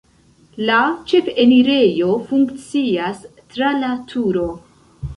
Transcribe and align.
La 0.69 0.77
ĉefenirejo 1.11 2.17
funkcias 2.33 3.23
tra 3.39 3.73
la 3.85 3.97
turo. 4.13 4.53